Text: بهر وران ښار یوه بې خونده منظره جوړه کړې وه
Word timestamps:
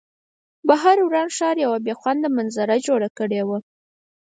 بهر 0.67 0.97
وران 1.05 1.27
ښار 1.37 1.55
یوه 1.65 1.77
بې 1.85 1.93
خونده 1.99 2.29
منظره 2.37 2.75
جوړه 2.87 3.09
کړې 3.17 3.41
وه 3.47 3.57